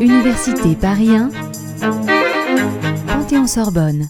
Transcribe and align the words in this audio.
Université 0.00 0.74
Paris 0.80 1.10
1, 1.10 1.30
Panthéon-Sorbonne. 3.06 4.08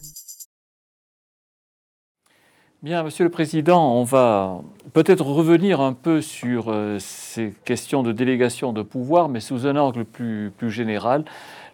Bien, 2.82 3.02
Monsieur 3.02 3.24
le 3.24 3.30
Président, 3.30 3.94
on 3.94 4.04
va 4.04 4.60
peut-être 4.92 5.24
revenir 5.24 5.80
un 5.80 5.92
peu 5.92 6.20
sur 6.20 6.66
euh, 6.68 6.98
ces 7.00 7.52
questions 7.64 8.02
de 8.02 8.12
délégation 8.12 8.72
de 8.72 8.82
pouvoir, 8.82 9.28
mais 9.28 9.40
sous 9.40 9.66
un 9.66 9.76
angle 9.76 10.04
plus, 10.04 10.52
plus 10.56 10.70
général. 10.70 11.24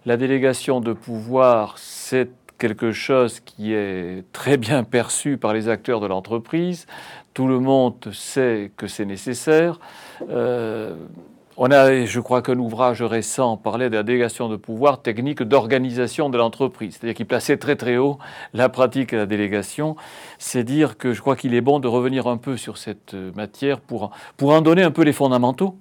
La 0.07 0.17
délégation 0.17 0.81
de 0.81 0.93
pouvoir, 0.93 1.77
c'est 1.79 2.31
quelque 2.63 2.93
chose 2.93 3.41
qui 3.41 3.75
est 3.75 4.23
très 4.33 4.57
bien 4.57 4.85
perçu 4.85 5.37
par 5.37 5.53
les 5.53 5.69
acteurs 5.69 5.99
de 5.99 6.07
l'entreprise. 6.07 6.87
Tout 7.35 7.49
le 7.49 7.59
monde 7.59 7.97
sait 8.13 8.71
que 8.77 8.87
c'est 8.87 9.05
nécessaire. 9.05 9.81
Euh, 10.31 10.95
on 11.57 11.73
a, 11.73 12.05
je 12.05 12.21
crois 12.21 12.41
qu'un 12.41 12.61
ouvrage 12.61 13.03
récent 13.03 13.57
parlait 13.57 13.91
de 13.91 13.97
la 13.97 14.05
délégation 14.05 14.49
de 14.49 14.55
pouvoir 14.55 15.03
technique 15.03 15.43
d'organisation 15.43 16.31
de 16.31 16.39
l'entreprise, 16.39 16.95
c'est-à-dire 16.95 17.17
qu'il 17.17 17.27
plaçait 17.27 17.57
très 17.57 17.75
très 17.75 17.97
haut 17.97 18.19
la 18.55 18.69
pratique 18.69 19.11
de 19.11 19.17
la 19.17 19.27
délégation. 19.27 19.97
C'est 20.39 20.63
dire 20.63 20.97
que 20.97 21.15
je 21.15 21.21
crois 21.21 21.35
qu'il 21.35 21.55
est 21.57 21.61
bon 21.61 21.81
de 21.81 21.89
revenir 21.89 22.29
un 22.29 22.37
peu 22.37 22.57
sur 22.57 22.79
cette 22.79 23.15
matière 23.35 23.81
pour, 23.81 24.13
pour 24.37 24.53
en 24.53 24.61
donner 24.61 24.85
un 24.85 24.93
peu 24.93 25.03
les 25.03 25.13
fondamentaux 25.13 25.77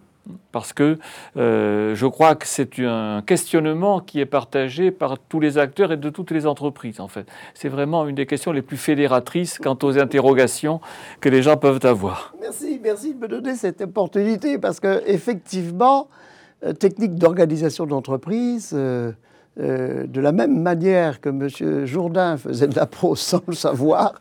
parce 0.52 0.74
que 0.74 0.98
euh, 1.38 1.96
je 1.96 2.06
crois 2.06 2.36
que 2.36 2.46
c'est 2.48 2.80
un 2.80 3.22
questionnement 3.26 4.00
qui 4.00 4.20
est 4.20 4.26
partagé 4.26 4.92
par 4.92 5.18
tous 5.18 5.40
les 5.40 5.58
acteurs 5.58 5.92
et 5.92 5.98
de 5.98 6.10
toutes 6.10 6.32
les 6.32 6.46
entreprises, 6.46 7.00
en 7.00 7.08
fait. 7.08 7.26
C'est 7.54 7.70
vraiment 7.70 8.08
une 8.08 8.16
des 8.16 8.26
questions 8.26 8.52
les 8.52 8.62
plus 8.62 8.78
fédératrices 8.78 9.58
quant 9.58 9.78
aux 9.84 9.98
interrogations 9.98 10.80
que 11.20 11.30
les 11.30 11.42
gens 11.42 11.58
peuvent 11.58 11.86
avoir. 11.86 12.34
Merci, 12.40 12.80
merci 12.82 13.14
de 13.14 13.20
me 13.20 13.28
donner 13.28 13.56
cette 13.56 13.82
opportunité, 13.82 14.58
parce 14.58 14.80
que 14.80 15.02
effectivement, 15.08 16.08
euh, 16.64 16.74
technique 16.74 17.16
d'organisation 17.16 17.85
d'entreprise, 17.85 18.72
euh, 18.74 19.12
euh, 19.60 20.07
de 20.07 20.21
la 20.21 20.32
même 20.32 20.62
manière 20.62 21.20
que 21.20 21.27
M. 21.27 21.85
Jourdain 21.85 22.38
faisait 22.38 22.68
de 22.68 22.76
la 22.76 22.85
prose 22.85 23.20
sans 23.20 23.41
le 23.48 23.54
savoir, 23.54 24.13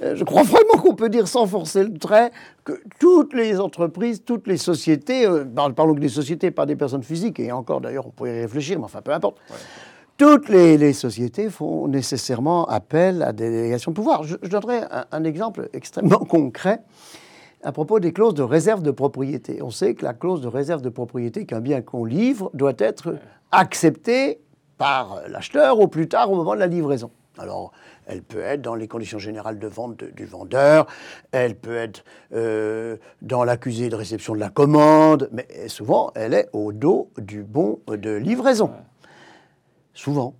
euh, 0.00 0.14
je 0.14 0.22
crois 0.22 0.44
vraiment 0.44 0.80
qu'on 0.80 0.94
peut 0.94 1.08
dire 1.08 1.26
sans 1.26 1.44
forcer 1.46 1.82
le 1.82 1.98
trait 1.98 2.30
que 2.62 2.80
toutes 3.00 3.34
les 3.34 3.58
entreprises, 3.58 4.22
toutes 4.24 4.46
les 4.46 4.56
sociétés, 4.56 5.26
euh, 5.26 5.44
parlons 5.74 5.94
des 5.94 6.08
sociétés, 6.08 6.52
pas 6.52 6.66
des 6.66 6.76
personnes 6.76 7.02
physiques, 7.02 7.40
et 7.40 7.50
encore 7.50 7.80
d'ailleurs 7.80 8.06
on 8.06 8.10
pourrait 8.10 8.36
y 8.36 8.40
réfléchir, 8.42 8.78
mais 8.78 8.84
enfin 8.84 9.02
peu 9.02 9.12
importe, 9.12 9.38
toutes 10.16 10.48
les, 10.48 10.92
sociétés 10.92 11.50
font 11.50 11.88
nécessairement 11.88 12.64
appel 12.66 13.24
à 13.24 13.32
des 13.32 13.50
délégations 13.50 13.90
de 13.90 13.96
pouvoir. 13.96 14.22
Je, 14.22 14.36
donnerai 14.36 14.82
un, 15.10 15.24
exemple 15.24 15.68
extrêmement 15.72 16.18
concret 16.28 16.80
à 17.64 17.72
propos 17.72 17.98
des 17.98 18.12
clauses 18.12 18.34
de 18.34 18.44
réserve 18.44 18.82
de 18.82 18.92
propriété. 18.92 19.60
On 19.62 19.70
sait 19.70 19.94
que 19.94 20.04
la 20.04 20.14
clause 20.14 20.40
de 20.40 20.48
réserve 20.48 20.80
de 20.80 20.90
propriété 20.90 21.44
qu'un 21.44 21.60
bien 21.60 21.82
qu'on 21.82 22.04
livre 22.04 22.50
doit 22.54 22.74
être 22.78 23.16
acceptée 23.50 24.38
par 24.78 25.22
l'acheteur 25.28 25.80
au 25.80 25.88
plus 25.88 26.08
tard 26.08 26.30
au 26.30 26.36
moment 26.36 26.54
de 26.54 26.60
la 26.60 26.66
livraison. 26.66 27.10
Alors, 27.38 27.72
elle 28.06 28.22
peut 28.22 28.40
être 28.40 28.62
dans 28.62 28.74
les 28.74 28.88
conditions 28.88 29.18
générales 29.18 29.58
de 29.58 29.66
vente 29.66 30.02
du 30.02 30.24
vendeur, 30.24 30.86
elle 31.32 31.54
peut 31.54 31.76
être 31.76 32.04
euh, 32.32 32.96
dans 33.20 33.44
l'accusé 33.44 33.88
de 33.88 33.96
réception 33.96 34.34
de 34.34 34.40
la 34.40 34.48
commande, 34.48 35.28
mais 35.32 35.68
souvent, 35.68 36.12
elle 36.14 36.32
est 36.32 36.48
au 36.52 36.72
dos 36.72 37.10
du 37.18 37.42
bon 37.42 37.80
de 37.88 38.10
livraison. 38.10 38.70
Souvent. 39.92 40.34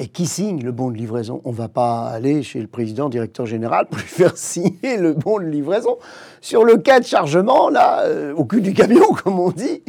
Et 0.00 0.06
qui 0.06 0.26
signe 0.26 0.62
le 0.62 0.70
bon 0.70 0.90
de 0.92 0.96
livraison? 0.96 1.40
On 1.44 1.50
ne 1.50 1.56
va 1.56 1.68
pas 1.68 2.06
aller 2.06 2.44
chez 2.44 2.60
le 2.60 2.68
président, 2.68 3.08
directeur 3.08 3.46
général, 3.46 3.86
pour 3.86 3.98
lui 3.98 4.06
faire 4.06 4.36
signer 4.36 4.96
le 4.96 5.12
bon 5.12 5.40
de 5.40 5.44
livraison. 5.44 5.98
Sur 6.40 6.64
le 6.64 6.76
cas 6.76 7.00
de 7.00 7.04
chargement, 7.04 7.68
là, 7.68 8.02
euh, 8.02 8.32
au 8.34 8.44
cul 8.44 8.60
du 8.60 8.74
camion, 8.74 9.06
comme 9.24 9.40
on 9.40 9.50
dit, 9.50 9.82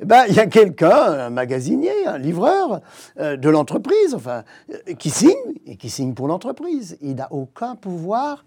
eh 0.00 0.04
ben, 0.04 0.24
il 0.28 0.34
y 0.34 0.40
a 0.40 0.46
quelqu'un, 0.46 0.90
un 0.90 1.30
magasinier, 1.30 2.06
un 2.06 2.18
livreur 2.18 2.82
euh, 3.18 3.38
de 3.38 3.48
l'entreprise, 3.48 4.14
enfin, 4.14 4.44
euh, 4.70 4.94
qui 4.98 5.08
signe, 5.08 5.32
et 5.66 5.76
qui 5.76 5.88
signe 5.88 6.12
pour 6.12 6.28
l'entreprise. 6.28 6.98
Il 7.00 7.14
n'a 7.14 7.32
aucun 7.32 7.74
pouvoir 7.74 8.44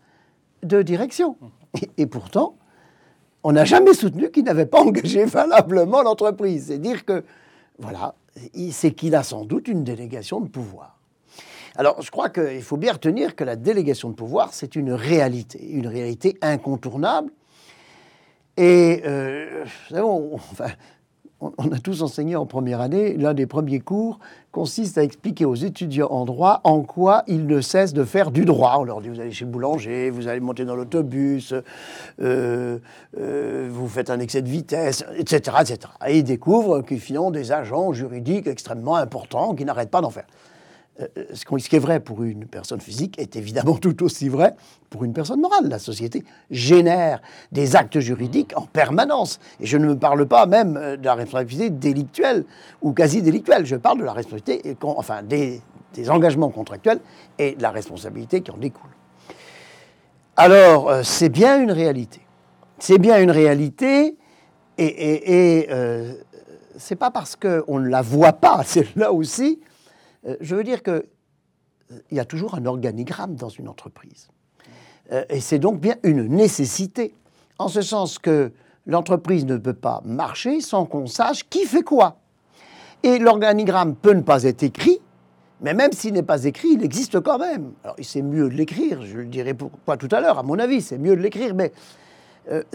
de 0.62 0.84
direction. 0.84 1.36
Et, 1.82 2.04
et 2.04 2.06
pourtant, 2.06 2.58
on 3.42 3.54
n'a 3.54 3.66
jamais 3.66 3.96
soutenu 3.96 4.30
qu'il 4.30 4.44
n'avait 4.44 4.68
pas 4.68 4.82
engagé 4.82 5.26
valablement 5.26 6.04
l'entreprise. 6.04 6.66
C'est 6.68 6.78
dire 6.78 7.06
que, 7.06 7.24
voilà, 7.80 8.14
c'est 8.70 8.92
qu'il 8.92 9.16
a 9.16 9.24
sans 9.24 9.46
doute 9.46 9.68
une 9.68 9.84
délégation 9.84 10.42
de 10.42 10.48
pouvoir. 10.48 10.97
Alors, 11.78 12.02
je 12.02 12.10
crois 12.10 12.30
qu'il 12.30 12.64
faut 12.64 12.76
bien 12.76 12.94
retenir 12.94 13.36
que 13.36 13.44
la 13.44 13.56
délégation 13.56 14.10
de 14.10 14.16
pouvoir, 14.16 14.50
c'est 14.52 14.76
une 14.76 14.92
réalité, 14.92 15.64
une 15.64 15.86
réalité 15.86 16.36
incontournable. 16.42 17.30
Et, 18.58 19.04
euh, 19.06 19.64
on, 19.94 20.40
on, 21.40 21.72
a 21.72 21.78
tous 21.78 22.02
enseigné 22.02 22.36
en 22.36 22.48
première 22.48 22.82
année, 22.82 23.16
l'un 23.16 23.36
des 23.36 23.46
premiers 23.46 23.80
cours 23.80 24.18
consiste 24.52 24.98
à 24.98 25.04
expliquer 25.04 25.46
aux 25.46 25.54
étudiants 25.54 26.08
en 26.10 26.26
droit 26.26 26.62
en 26.64 26.82
quoi 26.82 27.24
ils 27.28 27.46
ne 27.46 27.62
cessent 27.62 27.94
de 27.94 28.04
faire 28.04 28.32
du 28.32 28.46
droit. 28.46 28.78
On 28.80 28.84
leur 28.84 29.00
dit, 29.02 29.10
vous 29.10 29.20
allez 29.20 29.32
chez 29.32 29.46
le 29.46 29.52
boulanger, 29.52 30.10
vous 30.10 30.28
allez 30.28 30.40
monter 30.40 30.66
dans 30.66 30.76
l'autobus, 30.76 31.54
euh, 32.20 32.80
euh, 33.20 33.70
vous 33.72 33.88
faites 33.88 34.10
un 34.10 34.20
excès 34.20 34.42
de 34.42 34.50
vitesse, 34.50 35.06
etc. 35.16 35.58
etc. 35.62 35.80
Et 36.08 36.18
ils 36.18 36.24
découvrent 36.24 36.82
qu'ils 36.82 37.20
ont 37.20 37.30
des 37.30 37.52
agents 37.52 37.94
juridiques 37.94 38.48
extrêmement 38.48 38.96
importants 38.96 39.54
qui 39.54 39.64
n'arrêtent 39.64 39.92
pas 39.92 40.02
d'en 40.02 40.10
faire. 40.10 40.26
Euh, 41.00 41.08
ce 41.34 41.46
qui 41.46 41.76
est 41.76 41.80
vrai 41.80 42.00
pour 42.00 42.24
une 42.24 42.46
personne 42.46 42.82
physique 42.82 43.20
est 43.20 43.36
évidemment 43.36 43.76
tout 43.76 44.04
aussi 44.04 44.30
vrai 44.30 44.56
pour 44.90 45.04
une 45.04 45.14
personne 45.14 45.40
morale. 45.40 45.70
La 45.70 45.80
société 45.80 46.24
génère 46.50 47.22
des 47.52 47.76
actes 47.76 48.00
juridiques 48.00 48.54
en 48.56 48.64
permanence. 48.64 49.40
Et 49.60 49.68
je 49.68 49.78
ne 49.78 49.88
me 49.88 49.98
parle 49.98 50.26
pas 50.26 50.46
même 50.48 50.76
euh, 50.78 50.98
de 50.98 51.06
la 51.06 51.14
responsabilité 51.14 51.70
délictuelle 51.70 52.46
ou 52.82 52.94
quasi 52.94 53.22
délictuelle. 53.22 53.66
Je 53.66 53.76
parle 53.76 54.00
de 54.00 54.06
la 54.06 54.14
responsabilité, 54.14 54.76
enfin, 54.82 55.22
des, 55.22 55.62
engagements 56.10 56.50
contractuels 56.50 57.00
et 57.40 57.56
de 57.56 57.62
la 57.62 57.72
responsabilité 57.72 58.42
qui 58.42 58.52
en 58.52 58.58
découle. 58.58 58.90
Alors, 60.36 60.90
euh, 60.90 61.02
c'est 61.04 61.30
bien 61.30 61.62
une 61.62 61.72
réalité. 61.72 62.22
C'est 62.80 63.00
bien 63.00 63.20
une 63.20 63.32
réalité 63.32 64.16
et, 64.78 65.68
c'est 66.80 66.96
pas 66.96 67.10
parce 67.10 67.36
qu'on 67.36 67.80
ne 67.80 67.88
la 67.88 68.04
voit 68.04 68.34
pas, 68.34 68.62
c'est 68.66 68.96
là 68.96 69.12
aussi 69.12 69.60
je 70.40 70.56
veux 70.56 70.64
dire 70.64 70.84
qu'il 70.84 70.94
euh, 70.94 72.00
y 72.12 72.20
a 72.20 72.26
toujours 72.26 72.56
un 72.56 72.66
organigramme 72.66 73.36
dans 73.36 73.50
une 73.50 73.68
entreprise. 73.68 74.30
Euh, 75.12 75.24
et 75.30 75.40
c'est 75.40 75.60
donc 75.60 75.80
bien 75.80 75.96
une 76.04 76.28
nécessité, 76.28 77.16
en 77.60 77.68
ce 77.68 77.82
sens 77.82 78.20
que 78.20 78.52
l'entreprise 78.86 79.46
ne 79.46 79.58
peut 79.58 79.74
pas 79.74 80.02
marcher 80.06 80.62
sans 80.62 80.86
qu'on 80.86 81.08
sache 81.08 81.48
qui 81.50 81.66
fait 81.66 81.84
quoi. 81.84 82.18
Et 83.04 83.20
l'organigramme 83.20 83.96
peut 83.96 84.14
ne 84.14 84.22
pas 84.22 84.44
être 84.44 84.64
écrit, 84.64 85.00
mais 85.62 85.74
même 85.74 85.92
s'il 85.92 86.14
n'est 86.14 86.24
pas 86.24 86.44
écrit, 86.46 86.70
il 86.74 86.84
existe 86.84 87.20
quand 87.20 87.38
même. 87.38 87.74
Alors, 87.84 87.96
c'est 88.02 88.22
mieux 88.22 88.50
de 88.50 88.56
l'écrire, 88.56 89.04
je 89.04 89.18
le 89.18 89.26
dirai 89.26 89.54
pourquoi 89.54 89.98
tout 89.98 90.10
à 90.12 90.20
l'heure, 90.20 90.40
à 90.40 90.44
mon 90.44 90.60
avis, 90.60 90.82
c'est 90.82 90.98
mieux 90.98 91.16
de 91.16 91.22
l'écrire, 91.22 91.54
mais 91.54 91.72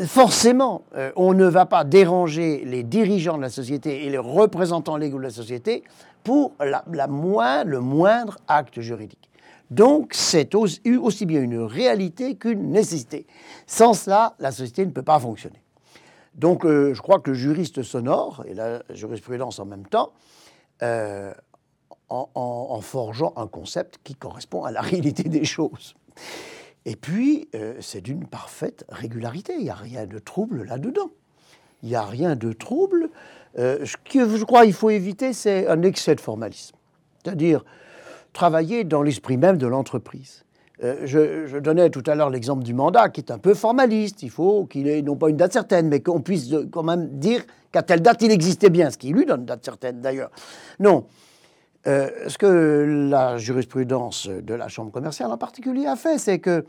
forcément, 0.07 0.83
on 1.17 1.33
ne 1.33 1.47
va 1.47 1.65
pas 1.65 1.83
déranger 1.85 2.63
les 2.67 2.83
dirigeants 2.83 3.39
de 3.39 3.43
la 3.43 3.49
société 3.49 4.05
et 4.05 4.11
les 4.11 4.19
représentants 4.19 4.99
légaux 4.99 5.19
de 5.19 5.25
la 5.25 5.31
société 5.31 5.83
pour 6.25 6.53
la, 6.61 6.85
le 6.87 7.81
moindre 7.81 8.39
acte 8.49 8.81
juridique. 8.81 9.31
Donc 9.71 10.13
c'est 10.13 10.55
aussi, 10.55 11.27
bien 11.27 11.41
une 11.41 11.61
réalité 11.61 12.37
qu'une 12.37 12.71
nécessité. 12.71 13.27
Sans 13.67 13.95
cela, 13.95 14.35
la 14.39 14.53
société 14.53 14.85
ne 14.85 14.91
peut 14.91 15.03
pas 15.03 15.19
fonctionner. 15.19 15.63
Donc 16.35 16.67
euh, 16.67 16.93
je 16.93 17.01
crois 17.01 17.21
que 17.21 17.31
le 17.31 17.37
juriste 17.37 17.83
sonore, 17.83 18.45
et 18.47 18.55
la 18.55 18.83
jurisprudence 18.91 19.59
en 19.59 19.65
même 19.65 19.87
temps, 19.87 20.13
euh, 20.83 21.33
en, 22.11 22.81
forgeant 22.83 23.33
un 23.37 23.47
concept 23.47 23.99
qui 24.05 24.15
correspond 24.15 24.65
à 24.65 24.71
la 24.71 24.81
réalité 24.83 25.25
des 25.25 25.45
choses. 25.45 25.95
Et 26.85 26.97
puis, 26.97 27.49
euh, 27.55 27.77
c'est 27.81 28.01
d'une 28.01 28.27
parfaite 28.27 28.85
régularité. 28.89 29.55
Il 29.57 29.63
n'y 29.63 29.71
a 29.71 29.75
rien 29.75 30.05
de 30.05 30.19
trouble 30.19 30.65
là-dedans. 30.65 31.11
Il 31.83 31.89
n'y 31.89 31.95
a 31.95 32.05
rien 32.05 32.37
de 32.37 32.53
trouble. 32.53 33.09
Euh, 33.59 33.85
ce 33.85 33.97
que 33.97 34.37
je 34.37 34.45
crois 34.45 34.65
qu'il 34.65 34.73
faut 34.73 34.91
éviter, 34.91 35.33
c'est 35.33 35.67
un 35.67 35.83
excès 35.83 36.15
de 36.15 36.21
formalisme. 36.21 36.77
C'est-à-dire 37.23 37.65
travailler 38.33 38.85
dans 38.85 39.03
l'esprit 39.03 39.37
même 39.37 39.59
de 39.59 39.67
l'entreprise. 39.67 40.45
Euh, 40.83 41.03
je, 41.05 41.59
donnais 41.59 41.91
tout 41.91 42.03
à 42.07 42.15
l'heure 42.15 42.31
l'exemple 42.31 42.65
du 42.65 42.75
mandat 42.75 43.09
qui 43.09 43.21
est 43.21 43.31
un 43.31 43.39
peu 43.39 43.55
formaliste. 43.55 44.23
Il 44.23 44.31
faut 44.31 44.65
qu'il 44.65 44.89
ait 44.89 45.03
non 45.03 45.17
pas 45.17 45.29
une 45.29 45.37
date 45.37 45.53
certaine, 45.53 45.89
mais 45.89 46.01
qu'on 46.01 46.21
puisse 46.21 46.53
quand 46.73 46.83
même 46.83 47.09
dire 47.19 47.43
qu'à 47.71 47.83
telle 47.83 48.01
date 48.01 48.23
il 48.23 48.33
existait 48.33 48.71
bien, 48.71 48.91
ce 48.91 48.99
qui 48.99 49.13
lui 49.13 49.27
donne 49.27 49.41
une 49.41 49.47
date 49.47 49.65
certaine 49.65 50.01
d'ailleurs. 50.01 50.31
Non. 50.81 51.07
Euh, 51.87 52.11
ce 52.29 52.39
que 52.39 53.07
la 53.11 53.39
jurisprudence 53.39 54.29
de 54.29 54.55
la 54.55 54.69
Chambre 54.69 54.93
commerciale 54.93 55.31
en 55.31 55.39
particulier 55.39 55.87
a 55.87 55.97
fait, 55.97 56.19
c'est 56.19 56.39
que 56.39 56.65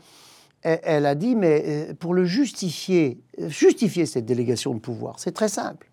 elle 0.66 1.04
a 1.04 1.14
dit, 1.14 1.36
mais 1.36 1.94
pour 2.00 2.14
le 2.14 2.24
justifier, 2.24 3.20
justifier 3.36 4.06
cette 4.06 4.24
délégation 4.24 4.72
de 4.72 4.78
pouvoir, 4.78 5.18
c'est 5.18 5.32
très 5.32 5.48
simple. 5.48 5.86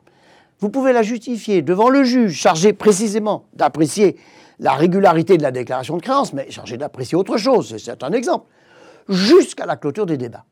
Vous 0.62 0.70
pouvez 0.70 0.94
la 0.94 1.02
justifier 1.02 1.64
devant 1.64 1.90
le 1.90 2.04
juge, 2.04 2.34
chargé 2.34 2.72
précisément 2.72 3.46
d'apprécier 3.54 4.18
la 4.60 4.74
régularité 4.74 5.38
de 5.38 5.42
la 5.42 5.52
déclaration 5.52 5.98
de 5.98 6.04
créance, 6.04 6.34
mais 6.34 6.52
chargé 6.52 6.78
d'apprécier 6.78 7.18
autre 7.18 7.38
chose, 7.38 7.76
c'est 7.84 8.04
un 8.04 8.12
exemple, 8.12 8.46
jusqu'à 9.10 9.66
la 9.66 9.76
clôture 9.76 10.06
des 10.06 10.18
débats. 10.18 10.46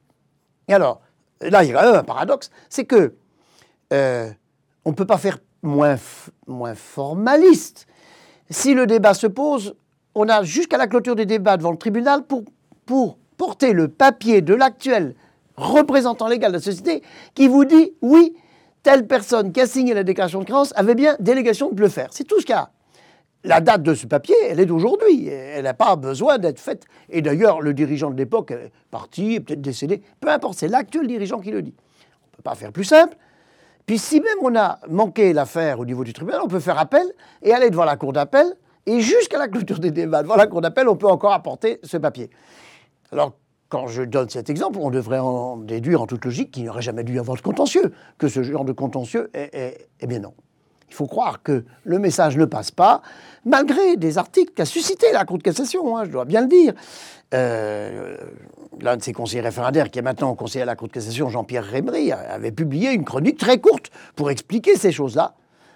Et 0.67 0.73
alors, 0.73 1.01
là, 1.41 1.63
il 1.63 1.69
y 1.69 1.73
a 1.73 1.79
quand 1.79 1.85
même 1.85 2.00
un 2.00 2.03
paradoxe, 2.03 2.50
c'est 2.69 2.85
que 2.85 3.13
euh, 3.94 4.31
on 4.83 4.89
ne 4.89 4.95
peut 4.95 5.06
pas 5.06 5.19
faire 5.19 5.38
moins, 5.61 5.97
formaliste. 6.75 7.85
Si 8.50 8.73
le 8.73 8.88
débat 8.88 9.13
se 9.13 9.27
pose, 9.27 9.75
on 10.15 10.27
a 10.27 10.41
jusqu'à 10.41 10.77
la 10.77 10.88
clôture 10.88 11.15
des 11.15 11.27
débats 11.27 11.57
devant 11.57 11.71
le 11.71 11.77
tribunal 11.77 12.23
pour 12.85 13.17
porter 13.38 13.73
le 13.73 13.88
papier 13.88 14.41
de 14.41 14.55
l'actuel 14.55 15.15
représentant 15.55 16.27
légal 16.27 16.51
de 16.51 16.57
la 16.57 16.63
société 16.63 17.03
qui 17.35 17.47
vous 17.47 17.65
dit 17.65 17.94
oui, 18.01 18.35
telle 18.83 19.07
personne 19.07 19.51
qui 19.51 19.61
a 19.61 19.67
signé 19.67 19.93
la 19.93 20.03
déclaration 20.03 20.39
de 20.39 20.45
créance 20.45 20.73
avait 20.75 20.95
bien 20.95 21.15
délégation 21.19 21.71
de 21.71 21.81
le 21.81 21.89
faire. 21.89 22.09
C'est 22.11 22.23
tout 22.23 22.39
ce 22.39 22.45
qu'il 22.45 22.55
y 22.55 22.57
a. 22.57 22.69
La 23.45 23.61
date 23.61 23.83
de 23.83 23.93
ce 23.93 24.05
papier, 24.05 24.35
elle 24.49 24.59
est 24.59 24.65
d'aujourd'hui. 24.65 25.27
Elle 25.27 25.63
n'a 25.63 25.73
pas 25.73 25.95
besoin 25.95 26.37
d'être 26.37 26.59
faite. 26.59 26.83
Et 27.09 27.21
d'ailleurs, 27.21 27.61
le 27.61 27.73
dirigeant 27.73 28.09
de 28.09 28.17
l'époque 28.17 28.51
est 28.51 28.71
parti, 28.91 29.39
peut-être 29.39 29.61
décédé. 29.61 30.01
Peu 30.19 30.29
importe, 30.29 30.59
c'est 30.59 30.67
l'actuel 30.67 31.07
dirigeant 31.07 31.39
qui 31.39 31.51
le 31.51 31.61
dit. 31.61 31.73
On 31.77 32.27
ne 32.31 32.35
peut 32.37 32.43
pas 32.43 32.55
faire 32.55 32.73
plus 32.73 32.83
simple. 32.83 33.15
Puis 33.85 33.97
si 33.97 34.19
même 34.19 34.37
on 34.41 34.55
a 34.55 34.79
manqué 34.89 35.31
l'affaire 35.33 35.79
au 35.79 35.85
niveau 35.85 36.03
du 36.03 36.11
tribunal, 36.11 36.41
on 36.43 36.47
peut 36.47 36.59
faire 36.59 36.77
appel 36.77 37.05
et 37.41 37.53
aller 37.53 37.69
devant 37.69 37.85
la 37.85 37.95
cour 37.95 38.11
d'appel. 38.11 38.45
Et 38.85 38.99
jusqu'à 38.99 39.37
la 39.37 39.47
clôture 39.47 39.79
des 39.79 39.91
débats 39.91 40.21
devant 40.21 40.35
la 40.35 40.47
cour 40.47 40.61
d'appel, 40.61 40.89
on 40.89 40.95
peut 40.95 41.07
encore 41.07 41.33
apporter 41.33 41.79
ce 41.83 41.97
papier. 41.97 42.29
Alors, 43.11 43.33
quand 43.69 43.88
je 43.88 44.01
donne 44.01 44.30
cet 44.30 44.50
exemple, 44.50 44.80
on 44.81 44.89
devrait 44.89 45.19
en 45.19 45.57
déduire 45.57 46.01
en 46.01 46.07
toute 46.07 46.25
logique 46.25 46.51
qu'il 46.51 46.63
n'y 46.63 46.69
aurait 46.69 46.81
jamais 46.81 47.04
dû 47.04 47.16
y 47.16 47.19
avoir 47.19 47.38
de 47.38 47.42
contentieux, 47.42 47.94
que 48.18 48.27
ce 48.27 48.42
genre 48.44 48.66
de 48.66 48.71
contentieux 48.71 49.30
est, 49.33 49.88
eh 50.01 50.07
bien 50.07 50.19
non. 50.19 50.33
Il 50.89 50.95
faut 50.95 51.06
croire 51.06 51.44
que 51.44 51.66
le 51.83 52.00
message 52.00 52.36
ne 52.36 52.45
passe 52.45 52.71
pas, 52.71 53.04
malgré 53.45 53.95
des 53.95 54.18
articles 54.18 54.54
qu'a 54.56 54.66
suscité 54.66 55.06
la 55.13 55.24
Cour 55.24 55.38
de 55.38 55.44
cassation, 55.44 55.95
hein, 55.95 56.06
je 56.06 56.10
dois 56.10 56.25
bien 56.25 56.42
le 56.42 56.48
dire. 56.48 56.74
Euh, 57.36 58.18
l'un 58.81 58.98
de 58.98 59.04
ses 59.04 59.13
conseillers 59.13 59.42
référendaires, 59.42 59.92
qui 59.92 60.00
est 60.00 60.01
maintenant 60.01 60.33
conseiller 60.33 60.63
à 60.63 60.65
la 60.65 60.75
Cour 60.75 60.88
de 60.88 60.94
cassation, 60.94 61.30
Jean-Pierre 61.30 61.63
Rémery, 61.63 62.12
avait 62.12 62.51
publié 62.51 62.92
une 62.92 63.06
chronique 63.06 63.38
très 63.38 63.60
courte 63.60 63.92
pour 64.15 64.31
expliquer 64.31 64.77
ces 64.77 64.92
choses-là. 64.92 65.36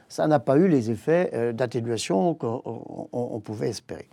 Ça 0.09 0.25
n'a 0.25 0.39
pas 0.39 0.57
eu 0.57 0.67
les 0.67 0.89
effets 0.89 1.29
euh, 1.35 1.53
d'atténuation 1.53 2.33
qu'on 2.33 3.41
pouvait 3.43 3.69
espérer. 3.69 4.09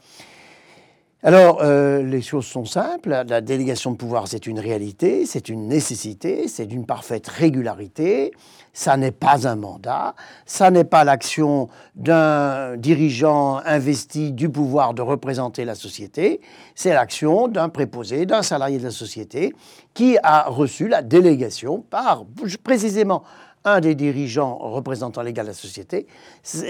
Alors, 1.23 1.59
euh, 1.61 2.03
les 2.03 2.23
choses 2.23 2.47
sont 2.47 2.65
simples. 2.65 3.25
La 3.29 3.43
délégation 3.43 3.91
de 3.93 3.97
pouvoir, 3.99 4.27
c'est 4.27 4.47
une 4.47 4.59
réalité, 4.59 5.27
c'est 5.27 5.51
une 5.51 5.69
nécessité, 5.69 6.49
c'est 6.49 6.65
d'une 6.65 6.87
parfaite 6.87 7.29
régularité. 7.29 8.33
Ça 8.73 8.97
n'est 8.97 9.11
pas 9.11 9.47
un 9.47 9.57
mandat, 9.57 10.15
ça 10.47 10.71
n'est 10.71 10.85
pas 10.85 11.05
l'action 11.05 11.69
d'un 11.95 12.75
dirigeant 12.79 13.61
investi 13.67 14.33
du 14.33 14.49
pouvoir 14.49 14.95
de 14.95 15.03
représenter 15.03 15.67
la 15.67 15.75
société, 15.75 16.41
c'est 16.75 16.95
l'action 16.95 17.49
d'un 17.49 17.69
préposé, 17.69 18.25
d'un 18.25 18.43
salarié 18.43 18.79
de 18.79 18.85
la 18.85 18.91
société 18.91 19.53
qui 19.93 20.17
a 20.23 20.45
reçu 20.49 20.89
la 20.89 21.03
délégation 21.03 21.85
par 21.91 22.25
précisément 22.63 23.25
un 23.65 23.81
des 23.81 23.95
dirigeants 23.95 24.57
représentant 24.57 25.23
légal 25.23 25.47
de 25.47 25.51
la 25.51 25.55
société, 25.55 26.07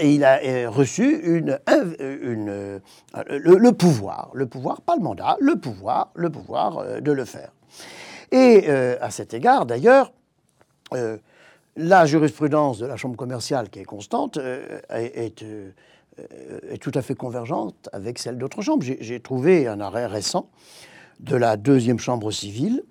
il 0.01 0.23
a 0.23 0.41
euh, 0.43 0.69
reçu 0.69 1.19
une, 1.23 1.59
euh, 1.69 2.79
le, 3.13 3.71
pouvoir, 3.71 4.29
le 4.33 4.45
pouvoir, 4.45 4.81
pas 4.81 4.95
le 4.95 5.01
mandat, 5.01 5.37
le 5.39 5.55
pouvoir, 5.55 6.11
le 6.15 6.29
pouvoir 6.29 6.79
euh, 6.79 6.99
de 6.99 7.11
le 7.11 7.25
faire. 7.25 7.51
Et 8.33 8.69
à 8.69 9.11
cet 9.11 9.33
égard, 9.33 9.65
d'ailleurs, 9.65 10.13
la 11.75 12.05
jurisprudence 12.05 12.79
de 12.79 12.85
la 12.85 12.95
Chambre 12.95 13.17
commerciale, 13.17 13.69
qui 13.69 13.79
est 13.79 13.83
constante, 13.83 14.39
est, 14.89 15.43
tout 16.79 16.91
à 16.93 17.01
fait 17.01 17.13
convergente 17.15 17.89
avec 17.91 18.19
celle 18.19 18.37
d'autres 18.37 18.61
chambres. 18.61 18.85
J'ai 18.85 19.19
trouvé 19.19 19.67
un 19.67 19.81
arrêt 19.81 20.05
récent 20.05 20.49
de 21.19 21.35
la 21.35 21.57
deuxième 21.57 21.99
Chambre 21.99 22.31
civile 22.31 22.83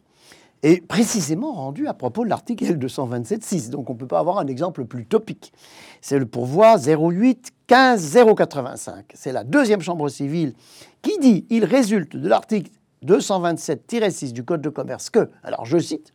et 0.63 0.81
précisément 0.81 1.53
rendu 1.53 1.87
à 1.87 1.95
propos 1.95 2.25
de 2.25 2.29
l'article 2.29 2.65
L227.6. 2.65 3.71
Donc 3.71 3.89
on 3.91 3.95
ne 3.95 3.99
peut 3.99 4.07
pas 4.07 4.19
avoir 4.19 4.39
un 4.39 4.47
exemple 4.47 4.85
plus 4.85 5.07
topique. 5.07 5.53
C'est 6.01 6.19
le 6.19 6.27
pourvoi 6.27 6.77
08 6.79 7.51
15 7.67 8.19
085. 8.37 9.05
C'est 9.15 9.33
la 9.33 9.45
deuxième 9.45 9.81
chambre 9.81 10.09
civile 10.09 10.55
qui 11.03 11.19
dit 11.19 11.47
il 11.51 11.65
résulte 11.65 12.17
de 12.17 12.29
l'article 12.29 12.71
227-6 13.07 14.33
du 14.33 14.45
Code 14.45 14.61
de 14.61 14.69
commerce 14.69 15.09
que, 15.09 15.31
alors 15.43 15.65
je 15.65 15.79
cite, 15.79 16.13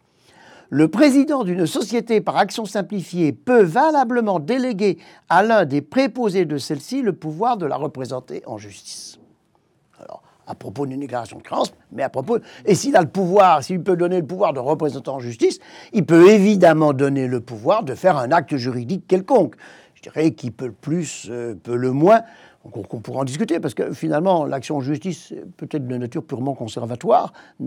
le 0.69 0.87
président 0.87 1.43
d'une 1.43 1.67
société 1.67 2.21
par 2.21 2.37
action 2.37 2.65
simplifiée 2.65 3.31
peut 3.31 3.63
valablement 3.63 4.39
déléguer 4.39 4.97
à 5.29 5.43
l'un 5.43 5.65
des 5.65 5.81
préposés 5.81 6.45
de 6.45 6.57
celle-ci 6.57 7.01
le 7.01 7.13
pouvoir 7.13 7.57
de 7.57 7.65
la 7.65 7.77
représenter 7.77 8.43
en 8.45 8.57
justice 8.57 9.19
à 10.47 10.55
propos 10.55 10.85
d'une 10.85 10.99
déclaration 10.99 11.37
de 11.37 11.43
créance, 11.43 11.73
mais 11.91 12.03
à 12.03 12.09
propos. 12.09 12.39
Et 12.65 12.75
s'il 12.75 12.95
a 12.95 13.01
le 13.01 13.07
pouvoir, 13.07 13.63
s'il 13.63 13.81
peut 13.81 13.95
donner 13.95 14.19
le 14.19 14.25
pouvoir 14.25 14.53
de 14.53 14.59
représentant 14.59 15.15
en 15.15 15.19
justice, 15.19 15.59
il 15.93 16.05
peut 16.05 16.29
évidemment 16.29 16.93
donner 16.93 17.27
le 17.27 17.41
pouvoir 17.41 17.83
de 17.83 17.95
faire 17.95 18.17
un 18.17 18.31
acte 18.31 18.55
juridique 18.55 19.07
quelconque. 19.07 19.55
Je 19.95 20.01
dirais 20.01 20.31
qu'il 20.31 20.51
peut 20.51 20.67
le 20.67 20.71
plus, 20.71 21.27
euh, 21.29 21.55
peut 21.55 21.75
le 21.75 21.91
moins. 21.91 22.21
On, 22.63 22.71
on 22.89 22.99
pourra 22.99 23.21
en 23.21 23.23
discuter, 23.23 23.59
parce 23.59 23.73
que 23.73 23.93
finalement, 23.93 24.45
l'action 24.45 24.77
en 24.77 24.81
justice 24.81 25.31
est 25.31 25.45
peut-être 25.57 25.87
de 25.87 25.97
nature 25.97 26.23
purement 26.23 26.53
conservatoire 26.53 27.33
mm, 27.59 27.65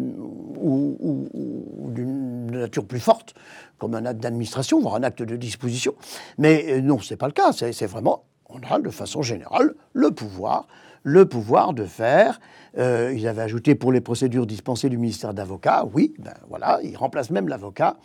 ou, 0.60 1.90
d'une 1.90 2.50
nature 2.50 2.84
plus 2.84 3.00
forte, 3.00 3.34
comme 3.78 3.94
un 3.94 4.04
acte 4.04 4.20
d'administration, 4.20 4.81
voire 4.81 4.96
un 4.96 5.02
acte 5.02 5.22
de 5.22 5.36
disposition. 5.36 5.94
Mais 6.36 6.64
euh, 6.69 6.81
non, 6.81 6.98
ce 6.98 7.14
n'est 7.14 7.19
pas 7.19 7.26
le 7.26 7.32
cas. 7.32 7.52
C'est 7.52 7.86
vraiment, 7.86 8.24
on 8.48 8.60
a 8.60 8.78
de 8.78 8.90
façon 8.90 9.22
générale 9.22 9.74
le 9.92 10.10
pouvoir 10.10 10.66
le 11.02 11.26
pouvoir 11.26 11.72
de 11.72 11.84
faire. 11.84 12.40
Euh, 12.76 13.12
ils 13.14 13.26
avaient 13.26 13.42
ajouté 13.42 13.74
pour 13.74 13.92
les 13.92 14.00
procédures 14.00 14.46
dispensées 14.46 14.88
du 14.88 14.98
ministère 14.98 15.34
d'avocat, 15.34 15.84
oui, 15.92 16.14
ben 16.18 16.34
voilà, 16.48 16.80
ils 16.82 16.96
remplacent 16.96 17.30
même 17.30 17.48
l'avocat. 17.48 17.96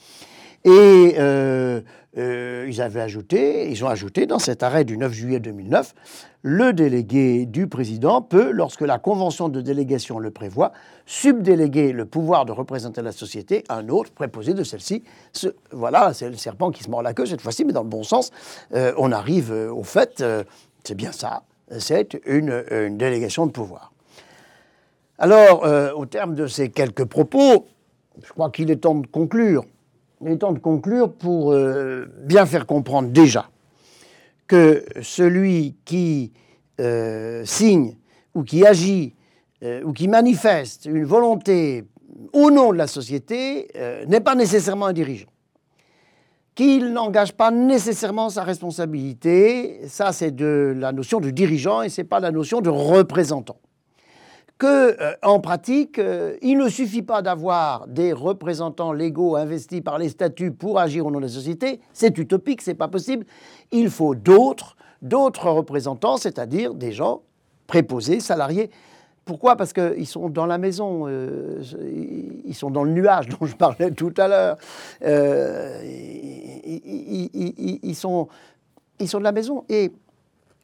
Et 0.65 1.15
euh, 1.17 1.81
euh, 2.17 2.65
ils 2.69 2.81
avaient 2.81 3.01
ajouté, 3.01 3.69
ils 3.69 3.83
ont 3.83 3.87
ajouté 3.87 4.25
dans 4.25 4.39
cet 4.39 4.63
arrêt 4.63 4.85
du 4.85 4.97
9 4.97 5.11
juillet 5.11 5.39
2009, 5.39 5.93
le 6.41 6.73
délégué 6.73 7.45
du 7.45 7.67
président 7.67 8.21
peut, 8.21 8.51
lorsque 8.51 8.81
la 8.81 8.97
convention 8.97 9.49
de 9.49 9.61
délégation 9.61 10.19
le 10.19 10.31
prévoit, 10.31 10.71
subdéléguer 11.05 11.91
le 11.91 12.05
pouvoir 12.05 12.45
de 12.45 12.51
représenter 12.51 13.01
la 13.01 13.11
société 13.11 13.63
à 13.67 13.77
un 13.77 13.89
autre 13.89 14.11
préposé 14.11 14.53
de 14.53 14.63
celle-ci. 14.63 15.03
voilà, 15.71 16.13
c'est 16.13 16.29
le 16.29 16.37
serpent 16.37 16.71
qui 16.71 16.83
se 16.83 16.89
mord 16.89 17.01
la 17.01 17.13
queue 17.13 17.25
cette 17.25 17.41
fois-ci, 17.41 17.65
mais 17.65 17.73
dans 17.73 17.83
le 17.83 17.89
bon 17.89 18.03
sens. 18.03 18.31
on 18.71 19.11
arrive 19.11 19.51
au 19.51 19.83
fait, 19.83 20.23
c'est 20.83 20.95
bien 20.95 21.11
ça 21.11 21.43
c'est 21.79 22.19
une, 22.25 22.97
délégation 22.97 23.45
de 23.45 23.51
pouvoir. 23.51 23.91
Alors, 25.17 25.65
euh, 25.65 25.91
au 25.93 26.05
terme 26.05 26.35
de 26.35 26.47
ces 26.47 26.69
quelques 26.69 27.05
propos, 27.05 27.67
je 28.21 28.29
crois 28.31 28.49
qu'il 28.49 28.71
est 28.71 28.77
temps 28.77 28.95
de 28.95 29.07
conclure. 29.07 29.63
Il 30.25 30.31
est 30.31 30.37
temps 30.37 30.53
de 30.53 30.59
conclure 30.59 31.11
pour 31.11 31.51
euh, 31.51 32.05
bien 32.23 32.45
faire 32.45 32.65
comprendre 32.65 33.09
déjà 33.09 33.49
que 34.47 34.85
celui 35.01 35.75
qui 35.85 36.31
euh, 36.79 37.43
signe 37.45 37.97
ou 38.33 38.43
qui 38.43 38.65
agit 38.65 39.15
ou 39.85 39.93
qui 39.93 40.09
manifeste 40.09 40.87
une 40.87 41.05
volonté 41.05 41.85
au 42.33 42.51
nom 42.51 42.73
de 42.73 42.77
la 42.77 42.87
société 42.87 43.69
n'est 44.09 44.19
pas 44.19 44.35
nécessairement 44.35 44.87
un 44.87 44.93
dirigeant 44.93 45.29
qu'il 46.55 46.93
n'engage 46.93 47.33
pas 47.33 47.51
nécessairement 47.51 48.29
sa 48.29 48.43
responsabilité. 48.43 49.87
Ça, 49.87 50.11
c'est 50.11 50.31
de 50.31 50.73
la 50.77 50.91
notion 50.91 51.19
de 51.19 51.29
dirigeant 51.29 51.81
et 51.81 51.89
ce 51.89 52.01
n'est 52.01 52.07
pas 52.07 52.19
la 52.19 52.31
notion 52.31 52.61
de 52.61 52.69
représentant. 52.69 53.57
Que, 54.63 54.95
euh, 55.01 55.13
en 55.23 55.41
pratique, 55.41 55.99
euh, 55.99 56.37
il 56.41 56.57
ne 56.57 56.69
suffit 56.69 57.01
pas 57.01 57.21
d'avoir 57.21 57.85
des 57.85 58.13
représentants 58.13 58.93
légaux 58.93 59.35
investis 59.35 59.81
par 59.81 59.97
les 59.97 60.07
statuts 60.07 60.51
pour 60.51 60.79
agir 60.79 61.05
au 61.05 61.11
nom 61.11 61.17
de 61.17 61.25
la 61.25 61.29
société. 61.29 61.81
C'est 61.91 62.17
utopique, 62.17 62.61
c'est 62.61 62.73
pas 62.73 62.87
possible. 62.87 63.25
Il 63.73 63.89
faut 63.89 64.15
d'autres, 64.15 64.77
d'autres 65.01 65.49
représentants, 65.49 66.15
c'est-à-dire 66.15 66.75
des 66.75 66.93
gens 66.93 67.23
préposés, 67.67 68.21
salariés. 68.21 68.69
Pourquoi? 69.25 69.57
Parce 69.57 69.73
qu'ils 69.73 70.07
sont 70.07 70.29
dans 70.29 70.45
la 70.45 70.57
maison, 70.57 71.09
euh, 71.09 71.61
ils 72.45 72.55
sont 72.55 72.71
dans 72.71 72.85
le 72.85 72.91
nuage 72.91 73.27
dont 73.27 73.45
je 73.45 73.57
parlais 73.57 73.91
tout 73.91 74.13
à 74.15 74.29
l'heure. 74.29 74.57
Euh, 75.01 75.81
ils, 76.63 77.95
sont, 77.95 78.29
ils 79.01 79.09
sont 79.09 79.19
de 79.19 79.25
la 79.25 79.33
maison. 79.33 79.65
Et 79.67 79.91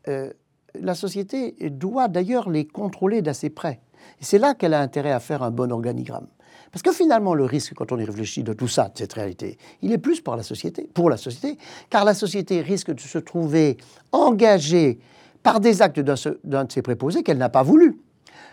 la 0.07 0.93
société 0.93 1.57
doit 1.69 2.07
d'ailleurs 2.07 2.49
les 2.49 2.65
contrôler 2.65 3.21
d'assez 3.21 3.49
près. 3.49 3.81
Et 4.21 4.23
c'est 4.23 4.39
là 4.39 4.53
qu'elle 4.53 4.73
a 4.73 4.81
intérêt 4.81 5.11
à 5.11 5.19
faire 5.19 5.43
un 5.43 5.51
bon 5.51 5.71
organigramme. 5.71 6.27
Parce 6.71 6.83
que 6.83 6.91
finalement, 6.91 7.33
le 7.33 7.45
risque, 7.45 7.73
quand 7.73 7.91
on 7.91 7.97
y 7.97 8.05
réfléchit 8.05 8.43
de 8.43 8.53
tout 8.53 8.67
ça, 8.67 8.89
de 8.89 8.97
cette 8.97 9.13
réalité, 9.13 9.57
il 9.81 9.91
est 9.91 9.97
plus 9.97 10.21
pour 10.21 10.35
la 10.35 10.43
société, 10.43 10.89
pour 10.93 11.09
la 11.09 11.17
société, 11.17 11.57
car 11.89 12.05
la 12.05 12.13
société 12.13 12.61
risque 12.61 12.93
de 12.93 12.99
se 12.99 13.17
trouver 13.17 13.77
engagée 14.11 14.99
par 15.41 15.59
des 15.59 15.81
actes 15.81 15.99
d'un 15.99 16.65
de 16.65 16.71
ses 16.71 16.81
préposés 16.81 17.23
qu'elle 17.23 17.37
n'a 17.37 17.49
pas 17.49 17.63
voulu. 17.63 17.99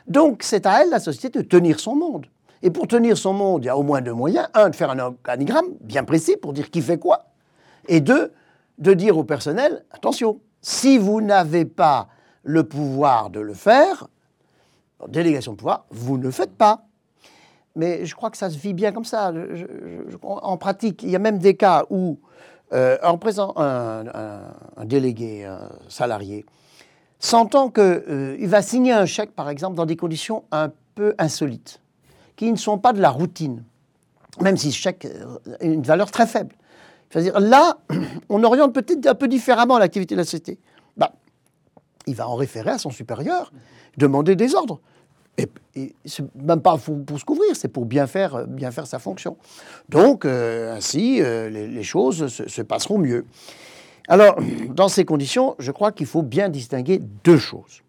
Donc 0.06 0.42
c'est 0.42 0.66
à 0.66 0.82
elle, 0.82 0.90
la 0.90 1.00
société, 1.00 1.40
de 1.40 1.44
tenir 1.44 1.80
son 1.80 1.94
monde. 1.94 2.26
Et 2.62 2.70
pour 2.70 2.88
tenir 2.88 3.18
son 3.18 3.32
monde, 3.32 3.64
il 3.64 3.66
y 3.66 3.70
a 3.70 3.76
au 3.76 3.82
moins 3.82 4.00
deux 4.00 4.14
moyens. 4.14 4.48
Un, 4.54 4.70
de 4.70 4.76
faire 4.76 4.90
un 4.90 4.98
organigramme 4.98 5.66
bien 5.80 6.04
précis 6.04 6.36
pour 6.40 6.52
dire 6.52 6.70
qui 6.70 6.80
fait 6.80 6.98
quoi. 6.98 7.26
Et 7.88 8.00
deux, 8.00 8.32
de 8.78 8.94
dire 8.94 9.18
au 9.18 9.24
personnel, 9.24 9.84
attention, 9.90 10.40
si 10.62 10.96
vous 10.96 11.20
n'avez 11.20 11.64
pas 11.64 12.08
le 12.42 12.64
pouvoir 12.64 13.30
de 13.30 13.40
le 13.40 13.54
faire, 13.54 14.08
délégation 15.08 15.52
de 15.52 15.56
pouvoir, 15.56 15.86
vous 15.90 16.18
ne 16.18 16.30
faites 16.30 16.56
pas. 16.56 16.86
Mais 17.74 18.06
je 18.06 18.14
crois 18.14 18.30
que 18.30 18.38
ça 18.38 18.48
se 18.48 18.56
vit 18.56 18.72
bien 18.72 18.92
comme 18.92 19.04
ça. 19.04 19.32
en 20.22 20.56
pratique, 20.56 21.02
il 21.02 21.10
y 21.10 21.16
a 21.16 21.18
même 21.18 21.38
des 21.38 21.56
cas 21.56 21.84
où 21.90 22.18
euh, 22.72 22.96
un, 23.02 24.84
délégué, 24.84 25.44
un 25.44 25.68
salarié, 25.88 26.44
sentant 27.20 27.70
qu'il 27.70 27.84
euh, 27.84 28.36
va 28.42 28.60
signer 28.62 28.92
un 28.92 29.06
chèque, 29.06 29.32
par 29.36 29.48
exemple, 29.50 29.76
dans 29.76 29.86
des 29.86 29.96
conditions 29.96 30.44
un 30.50 30.72
peu 30.94 31.14
insolites, 31.18 31.80
qui 32.34 32.50
ne 32.50 32.56
sont 32.56 32.78
pas 32.78 32.92
de 32.92 33.00
la 33.00 33.10
routine, 33.10 33.62
même 34.40 34.56
si 34.56 34.72
ce 34.72 34.78
chèque 34.78 35.06
a 35.60 35.64
une 35.64 35.82
valeur 35.82 36.10
très 36.10 36.26
faible. 36.26 36.56
C'est-à-dire 37.10 37.38
là, 37.38 37.78
on 38.28 38.42
oriente 38.42 38.72
peut-être 38.72 39.06
un 39.06 39.14
peu 39.14 39.28
différemment 39.28 39.78
l'activité 39.78 40.14
de 40.14 40.20
la 40.20 40.24
société. 40.24 40.58
Il 42.06 42.14
va 42.14 42.28
en 42.28 42.34
référer 42.34 42.70
à 42.70 42.78
son 42.78 42.90
supérieur, 42.90 43.52
demander 43.96 44.36
des 44.36 44.54
ordres. 44.54 44.80
Et, 45.38 45.48
même 46.34 46.60
pas 46.60 46.78
pour, 46.78 47.18
se 47.18 47.24
couvrir, 47.24 47.54
c'est 47.54 47.68
pour 47.68 47.84
bien 47.84 48.06
faire, 48.06 48.46
bien 48.46 48.70
faire 48.70 48.86
sa 48.86 48.98
fonction. 48.98 49.36
Donc, 49.88 50.24
euh, 50.24 50.74
ainsi, 50.74 51.20
euh, 51.20 51.50
les, 51.50 51.82
choses 51.82 52.28
se, 52.28 52.62
passeront 52.62 52.98
mieux. 52.98 53.26
Alors, 54.08 54.36
dans 54.70 54.88
ces 54.88 55.04
conditions, 55.04 55.54
je 55.58 55.72
crois 55.72 55.92
qu'il 55.92 56.06
faut 56.06 56.22
bien 56.22 56.48
distinguer 56.48 57.00
deux 57.24 57.38
choses. 57.38 57.82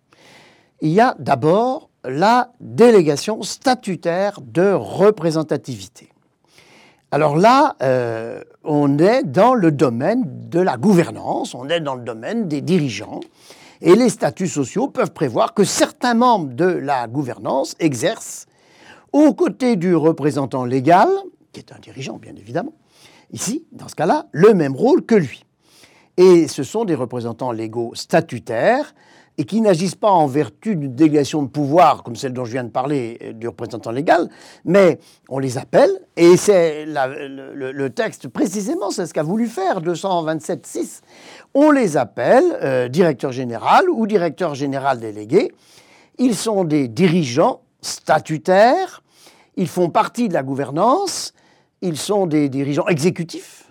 Il 0.81 0.89
y 0.89 0.99
a 0.99 1.15
d'abord 1.19 1.89
la 2.03 2.51
délégation 2.59 3.41
statutaire 3.43 4.41
de 4.41 4.71
représentativité. 4.73 6.09
Alors 7.11 7.37
là, 7.37 7.75
euh, 7.81 8.41
on 8.63 8.97
est 8.99 9.23
dans 9.23 9.53
le 9.53 9.71
domaine 9.71 10.23
de 10.49 10.59
la 10.59 10.75
gouvernance, 10.75 11.55
on 11.55 11.69
est 11.69 11.79
dans 11.79 11.95
le 11.95 12.03
domaine 12.03 12.49
des 12.49 12.61
dirigeants. 12.61 13.21
Et 13.81 13.95
les 13.95 14.09
statuts 14.09 14.47
sociaux 14.47 14.87
peuvent 14.87 15.13
prévoir 15.13 15.53
que 15.53 15.63
certains 15.63 16.13
membres 16.13 16.53
de 16.53 16.65
la 16.65 17.07
gouvernance 17.07 17.75
exercent, 17.79 18.47
aux 19.13 19.33
côtés 19.33 19.75
du 19.75 19.95
représentant 19.95 20.65
légal, 20.65 21.09
qui 21.51 21.59
est 21.59 21.71
un 21.71 21.79
dirigeant 21.79 22.17
bien 22.17 22.35
évidemment, 22.35 22.73
ici, 23.31 23.65
dans 23.71 23.87
ce 23.87 23.95
cas-là, 23.95 24.27
le 24.31 24.53
même 24.53 24.75
rôle 24.75 25.05
que 25.05 25.15
lui. 25.15 25.43
Et 26.17 26.47
ce 26.47 26.63
sont 26.63 26.85
des 26.85 26.95
représentants 26.95 27.51
légaux 27.51 27.91
statutaires 27.93 28.95
et 29.37 29.45
qui 29.45 29.61
n'agissent 29.61 29.95
pas 29.95 30.09
en 30.09 30.25
vertu 30.25 30.75
d'une 30.75 30.95
délégation 30.95 31.43
de 31.43 31.47
pouvoir, 31.47 32.03
comme 32.03 32.15
celle 32.15 32.33
dont 32.33 32.45
je 32.45 32.53
viens 32.53 32.63
de 32.63 32.69
parler, 32.69 33.19
euh, 33.21 33.33
du 33.33 33.47
représentant 33.47 33.91
légal, 33.91 34.29
mais 34.65 34.99
on 35.29 35.39
les 35.39 35.57
appelle, 35.57 35.91
et 36.15 36.37
c'est 36.37 36.85
le, 36.87 37.87
texte 37.89 38.27
précisément, 38.27 38.89
c'est 38.89 39.05
ce 39.05 39.13
qu'a 39.13 39.23
voulu 39.23 39.47
faire 39.47 39.81
227.6, 39.81 41.01
on 41.53 41.71
les 41.71 41.97
appelle 41.97 42.43
euh, 42.63 42.87
directeur 42.87 43.31
général 43.31 43.89
ou 43.89 44.07
directeur 44.07 44.55
général 44.55 44.99
délégué. 44.99 45.51
Ils 46.17 46.35
sont 46.35 46.63
des 46.63 46.87
dirigeants 46.87 47.61
statutaires, 47.81 49.03
ils 49.55 49.67
font 49.67 49.89
partie 49.89 50.29
de 50.29 50.33
la 50.33 50.43
gouvernance, 50.43 51.33
ils 51.81 51.97
sont 51.97 52.25
des 52.25 52.49
dirigeants 52.49 52.87
exécutifs, 52.87 53.69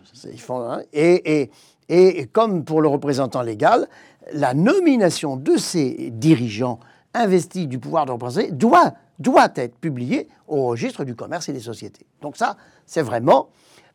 hein, 0.49 0.81
et, 0.93 1.51
et 1.89 2.27
comme 2.29 2.65
pour 2.65 2.81
le 2.81 2.89
représentant 2.89 3.43
légal, 3.43 3.89
la 4.33 4.55
nomination 4.55 5.37
de 5.37 5.57
ces 5.57 6.11
dirigeants 6.11 6.81
investis 7.15 7.67
du 7.67 7.79
pouvoir 7.79 8.07
de 8.07 8.13
représenter 8.13 8.51
doit, 8.51 8.93
doit 9.19 9.49
être 9.57 9.77
publiée 9.77 10.29
au 10.49 10.67
registre 10.67 11.05
du 11.05 11.15
commerce 11.15 11.49
et 11.49 11.53
des 11.53 11.61
sociétés. 11.61 12.07
Donc 12.21 12.37
ça, 12.37 12.57
c'est 12.85 13.03
vraiment 13.03 13.49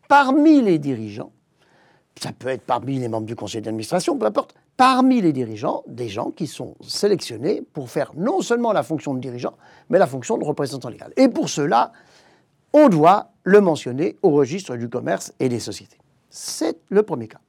parmi 0.07 0.61
les 0.61 0.79
dirigeants, 0.79 1.31
ça 2.19 2.31
peut 2.33 2.49
être 2.49 2.63
parmi 2.63 2.99
les 2.99 3.07
membres 3.07 3.27
du 3.27 3.35
conseil 3.35 3.61
d'administration, 3.61 4.17
peu 4.17 4.25
importe, 4.25 4.55
parmi 4.75 5.21
les 5.21 5.31
dirigeants, 5.31 5.83
des 5.87 6.09
gens 6.09 6.31
qui 6.31 6.47
sont 6.47 6.75
sélectionnés 6.81 7.61
pour 7.73 7.89
faire 7.89 8.11
non 8.15 8.41
seulement 8.41 8.73
la 8.73 8.83
fonction 8.83 9.13
de 9.13 9.19
dirigeant, 9.19 9.53
mais 9.89 9.99
la 9.99 10.07
fonction 10.07 10.37
de 10.37 10.43
représentant 10.43 10.89
légal. 10.89 11.13
Et 11.17 11.29
pour 11.29 11.49
cela, 11.49 11.91
on 12.73 12.89
doit 12.89 13.31
le 13.43 13.61
mentionner 13.61 14.17
au 14.21 14.31
registre 14.31 14.75
du 14.75 14.89
commerce 14.89 15.33
et 15.39 15.49
des 15.49 15.59
sociétés. 15.59 15.97
C'est 16.29 16.77
le 16.89 17.03
premier 17.03 17.27
cas. 17.27 17.39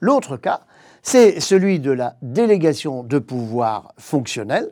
L'autre 0.00 0.36
cas, 0.36 0.62
c'est 1.02 1.40
celui 1.40 1.80
de 1.80 1.90
la 1.90 2.16
délégation 2.22 3.02
de 3.02 3.18
pouvoir 3.18 3.92
fonctionnelle, 3.98 4.70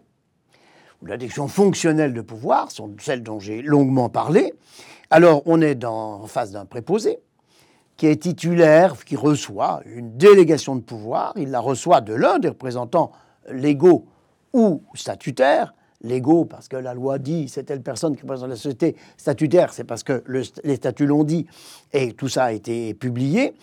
ou 1.02 1.06
la 1.06 1.16
délégation 1.16 1.48
fonctionnelle 1.48 2.12
de 2.12 2.20
pouvoir, 2.20 2.70
sont 2.70 2.94
celles 3.00 3.22
dont 3.22 3.40
j'ai 3.40 3.62
longuement 3.62 4.08
parlé. 4.08 4.54
Alors, 5.10 5.42
on 5.46 5.60
est 5.62 5.84
en 5.84 6.26
face 6.26 6.50
d'un 6.50 6.66
préposé 6.66 7.18
qui 7.96 8.06
est 8.06 8.22
titulaire, 8.22 8.94
qui 9.04 9.16
reçoit 9.16 9.82
une 9.84 10.16
délégation 10.16 10.76
de 10.76 10.80
pouvoir. 10.80 11.32
Il 11.36 11.50
la 11.50 11.60
reçoit 11.60 12.00
de 12.00 12.14
l'un 12.14 12.38
des 12.38 12.48
représentants 12.48 13.10
légaux 13.50 14.06
ou 14.52 14.82
statutaires. 14.94 15.74
Légaux, 16.02 16.44
parce 16.44 16.68
que 16.68 16.76
la 16.76 16.94
loi 16.94 17.18
dit 17.18 17.48
c'est 17.48 17.64
telle 17.64 17.82
personne 17.82 18.14
qui 18.14 18.22
représente 18.22 18.50
la 18.50 18.56
société. 18.56 18.94
Statutaire, 19.16 19.72
c'est 19.72 19.84
parce 19.84 20.04
que 20.04 20.22
les 20.62 20.76
statuts 20.76 21.06
l'ont 21.06 21.24
dit 21.24 21.46
et 21.92 22.12
tout 22.12 22.28
ça 22.28 22.44
a 22.44 22.52
été 22.52 22.94
publié. 22.94 23.54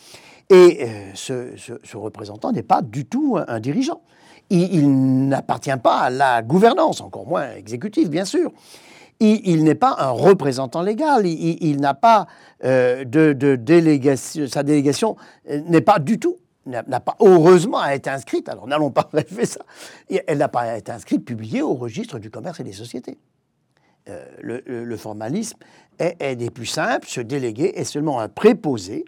Et 0.49 0.79
euh, 0.83 1.11
ce, 1.13 1.97
représentant 1.97 2.51
n'est 2.51 2.63
pas 2.63 2.81
du 2.81 3.05
tout 3.05 3.37
un, 3.47 3.59
dirigeant. 3.59 4.01
Il, 4.51 5.27
n'appartient 5.27 5.75
pas 5.81 5.99
à 6.01 6.09
la 6.11 6.43
gouvernance, 6.43 7.01
encore 7.01 7.25
moins 7.25 7.51
exécutive, 7.53 8.09
bien 8.09 8.25
sûr. 8.25 8.51
Il, 9.19 9.63
n'est 9.63 9.75
pas 9.75 9.95
un 9.97 10.09
représentant 10.09 10.83
légal. 10.83 11.25
Il, 11.25 11.79
n'a 11.79 11.95
pas 11.95 12.27
euh, 12.63 13.05
de, 13.05 13.55
délégation. 13.55 14.45
Sa 14.47 14.61
délégation 14.61 15.15
euh, 15.49 15.61
n'est 15.67 15.81
pas 15.81 15.97
du 15.97 16.19
tout 16.19 16.37
n'a 16.65 16.99
pas 16.99 17.15
heureusement 17.19 17.85
été 17.85 18.09
inscrite, 18.09 18.49
alors 18.49 18.67
n'allons 18.67 18.91
pas 18.91 19.09
rêver 19.13 19.45
ça, 19.45 19.61
elle 20.09 20.37
n'a 20.37 20.47
pas 20.47 20.77
été 20.77 20.91
inscrite, 20.91 21.23
publiée 21.23 21.61
au 21.61 21.73
registre 21.73 22.19
du 22.19 22.29
commerce 22.29 22.59
et 22.59 22.63
des 22.63 22.73
sociétés. 22.73 23.17
le, 24.41 24.97
formalisme 24.97 25.57
est, 25.99 26.35
des 26.35 26.49
plus 26.49 26.65
simples, 26.65 27.07
ce 27.07 27.21
délégué 27.21 27.71
est 27.75 27.83
seulement 27.83 28.19
un 28.19 28.29
préposé 28.29 29.05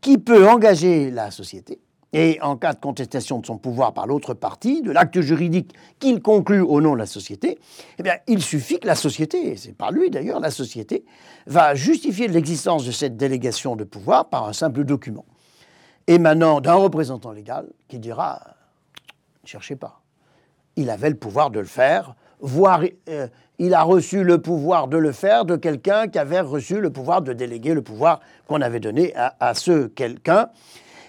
qui 0.00 0.18
peut 0.18 0.48
engager 0.48 1.10
la 1.10 1.30
société 1.30 1.80
et 2.12 2.38
en 2.42 2.56
cas 2.56 2.74
de 2.74 2.80
contestation 2.80 3.38
de 3.38 3.46
son 3.46 3.56
pouvoir 3.56 3.94
par 3.94 4.06
l'autre 4.06 4.34
partie, 4.34 4.82
de 4.82 4.90
l'acte 4.90 5.20
juridique 5.20 5.72
qu'il 5.98 6.20
conclut 6.20 6.60
au 6.60 6.80
nom 6.80 6.92
de 6.92 6.98
la 6.98 7.06
société, 7.06 7.58
eh 7.98 8.10
il 8.28 8.42
suffit 8.42 8.78
que 8.78 8.86
la 8.86 8.94
société, 8.94 9.52
et 9.52 9.56
c'est 9.56 9.76
pas 9.76 9.90
lui 9.90 10.10
d'ailleurs, 10.10 10.40
la 10.40 10.50
société, 10.50 11.04
va 11.46 11.74
justifier 11.74 12.28
l'existence 12.28 12.84
de 12.84 12.92
cette 12.92 13.16
délégation 13.16 13.76
de 13.76 13.84
pouvoir 13.84 14.28
par 14.28 14.46
un 14.46 14.52
simple 14.52 14.84
document 14.84 15.24
émanant 16.06 16.60
d'un 16.60 16.74
représentant 16.74 17.32
légal 17.32 17.66
qui 17.88 17.98
dira 17.98 18.40
ne 19.42 19.48
cherchez 19.48 19.76
pas. 19.76 20.00
Il 20.76 20.90
avait 20.90 21.10
le 21.10 21.16
pouvoir 21.16 21.50
de 21.50 21.60
le 21.60 21.66
faire, 21.66 22.14
voire 22.40 22.82
euh, 23.08 23.28
il 23.58 23.74
a 23.74 23.82
reçu 23.82 24.24
le 24.24 24.40
pouvoir 24.40 24.88
de 24.88 24.96
le 24.96 25.12
faire 25.12 25.44
de 25.44 25.56
quelqu'un 25.56 26.08
qui 26.08 26.18
avait 26.18 26.40
reçu 26.40 26.80
le 26.80 26.90
pouvoir 26.90 27.22
de 27.22 27.32
déléguer 27.32 27.74
le 27.74 27.82
pouvoir 27.82 28.20
qu'on 28.46 28.60
avait 28.60 28.80
donné 28.80 29.12
à, 29.14 29.54
ce 29.54 29.86
quelqu'un. 29.86 30.48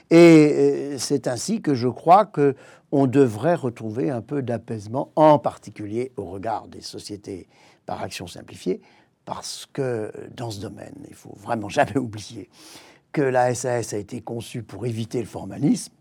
Et 0.09 0.51
euh, 0.53 0.97
c'est 0.97 1.27
ainsi 1.27 1.62
que 1.62 1.73
je 1.73 1.88
crois 1.88 2.25
que 2.25 2.55
on 2.91 3.07
devrait 3.07 3.55
retrouver 3.55 4.12
un 4.12 4.21
peu 4.21 4.43
d'apaisement, 4.43 5.12
en 5.15 5.39
particulier 5.39 6.12
au 6.15 6.25
regard 6.25 6.67
des 6.67 6.81
sociétés 6.81 7.47
par 7.88 8.03
action 8.03 8.27
simplifiée, 8.27 8.81
parce 9.25 9.67
que 9.73 10.12
dans 10.35 10.51
ce 10.51 10.59
domaine, 10.59 10.93
il 11.07 11.15
faut 11.15 11.35
vraiment 11.35 11.69
jamais 11.69 11.97
oublier 11.97 12.50
que 13.13 13.22
la 13.22 13.53
SAS 13.53 13.93
a 13.93 13.98
été 13.98 14.22
conçue 14.22 14.63
pour 14.63 14.86
éviter 14.86 15.20
le 15.20 15.27
formalisme, 15.27 15.93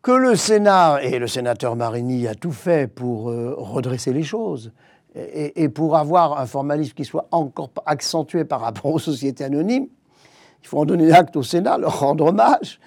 que 0.00 0.12
le 0.12 0.36
Sénat 0.36 1.02
et 1.02 1.18
le 1.18 1.26
sénateur 1.26 1.76
Marini 1.76 2.28
a 2.28 2.34
tout 2.34 2.52
fait 2.52 2.86
pour 2.86 3.28
euh, 3.28 3.54
redresser 3.58 4.12
les 4.12 4.22
choses, 4.22 4.72
et, 5.14 5.68
pour 5.68 5.96
avoir 5.96 6.38
un 6.38 6.46
formalisme 6.46 6.94
qui 6.94 7.04
soit 7.04 7.26
encore 7.32 7.70
accentué 7.86 8.44
par 8.44 8.60
rapport 8.60 8.94
aux 8.94 9.00
sociétés 9.00 9.42
anonymes, 9.42 9.88
il 10.62 10.68
faut 10.68 10.78
en 10.78 10.84
donner 10.84 11.10
acte 11.12 11.34
au 11.34 11.42
Sénat, 11.42 11.76
leur 11.78 12.00
rendre 12.00 12.26
hommage. 12.26 12.78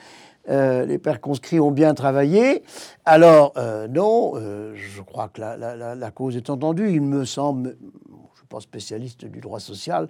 Euh, 0.47 0.85
les 0.85 0.97
pères 0.97 1.19
conscrits 1.19 1.59
ont 1.59 1.71
bien 1.71 1.93
travaillé. 1.93 2.63
Alors, 3.03 3.53
euh, 3.57 3.87
non, 3.89 4.35
je 4.35 5.01
crois 5.01 5.27
que 5.27 5.41
la, 5.41 6.11
cause 6.11 6.37
est 6.37 6.49
entendue. 6.49 6.91
Il 6.93 7.01
me 7.01 7.25
semble, 7.25 7.75
je 7.79 8.13
ne 8.13 8.37
suis 8.37 8.47
pas 8.47 8.61
spécialiste 8.61 9.25
du 9.25 9.41
droit 9.41 9.59
social, 9.59 10.07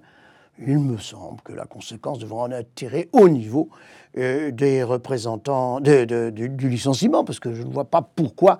il 0.59 0.79
me 0.79 0.97
semble 0.97 1.41
que 1.41 1.53
la 1.53 1.65
conséquence 1.65 2.19
devra 2.19 2.43
en 2.43 2.51
être 2.51 2.73
tirée 2.75 3.09
au 3.13 3.29
niveau 3.29 3.69
des 4.13 4.83
représentants 4.83 5.79
du 5.79 6.69
licenciement, 6.69 7.23
parce 7.23 7.39
que 7.39 7.53
je 7.53 7.63
ne 7.63 7.71
vois 7.71 7.85
pas 7.85 8.01
pourquoi 8.01 8.59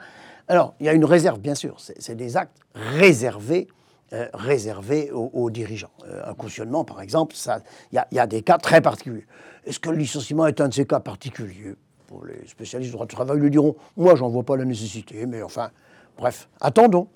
alors, 0.51 0.73
il 0.81 0.85
y 0.85 0.89
a 0.89 0.93
une 0.93 1.05
réserve, 1.05 1.39
bien 1.39 1.55
sûr. 1.55 1.77
C'est 1.79 2.15
des 2.15 2.35
actes 2.35 2.57
réservés, 2.75 3.69
euh, 4.11 4.27
aux, 5.13 5.49
dirigeants. 5.49 5.91
Euh, 6.05 6.29
un 6.29 6.33
cautionnement, 6.33 6.83
par 6.83 6.99
exemple, 6.99 7.37
il 7.93 8.03
y, 8.11 8.19
a 8.19 8.27
des 8.27 8.41
cas 8.41 8.57
très 8.57 8.81
particuliers. 8.81 9.25
Est-ce 9.63 9.79
que 9.79 9.89
le 9.89 9.95
licenciement 9.95 10.45
est 10.47 10.59
un 10.59 10.67
de 10.67 10.73
ces 10.73 10.85
cas 10.85 10.99
particuliers? 10.99 11.75
Pour 12.05 12.25
les 12.25 12.45
spécialistes 12.49 12.89
du 12.89 12.91
droit 12.91 13.05
du 13.05 13.15
travail 13.15 13.39
le 13.39 13.49
diront. 13.49 13.77
Moi, 13.95 14.15
j'en 14.15 14.27
vois 14.27 14.43
pas 14.43 14.57
la 14.57 14.65
nécessité, 14.65 15.25
mais 15.25 15.41
enfin, 15.41 15.71
bref, 16.17 16.49
attendons. 16.59 17.07